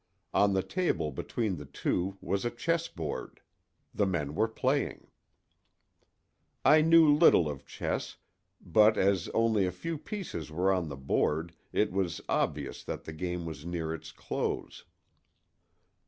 On 0.33 0.53
the 0.53 0.63
table 0.63 1.11
between 1.11 1.57
the 1.57 1.65
two 1.65 2.17
was 2.21 2.43
a 2.43 2.49
chessboard; 2.49 3.39
the 3.93 4.07
men 4.07 4.33
were 4.33 4.47
playing. 4.47 5.11
I 6.65 6.81
knew 6.81 7.13
little 7.15 7.47
of 7.47 7.67
chess, 7.67 8.17
but 8.59 8.97
as 8.97 9.27
only 9.35 9.67
a 9.67 9.71
few 9.71 9.99
pieces 9.99 10.49
were 10.49 10.71
on 10.73 10.89
the 10.89 10.97
board 10.97 11.53
it 11.71 11.91
was 11.91 12.19
obvious 12.27 12.83
that 12.83 13.03
the 13.03 13.13
game 13.13 13.45
was 13.45 13.63
near 13.63 13.93
its 13.93 14.11
close. 14.11 14.85